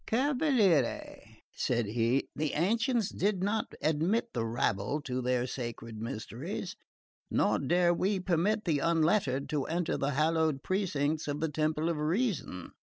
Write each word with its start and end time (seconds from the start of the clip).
"Cavaliere," 0.07 1.21
said 1.53 1.85
he, 1.85 2.27
"the 2.35 2.53
ancients 2.53 3.09
did 3.11 3.43
not 3.43 3.75
admit 3.83 4.29
the 4.33 4.43
rabble 4.47 4.99
to 5.01 5.21
their 5.21 5.45
sacred 5.45 5.97
mysteries; 6.01 6.75
nor 7.29 7.59
dare 7.59 7.93
we 7.93 8.19
permit 8.19 8.65
the 8.65 8.79
unlettered 8.79 9.47
to 9.49 9.65
enter 9.65 9.97
the 9.97 10.15
hollowed 10.15 10.63
precincts 10.63 11.27
of 11.27 11.39
the 11.39 11.49
temple 11.51 11.87
of 11.87 11.97
Reason." 11.97 12.71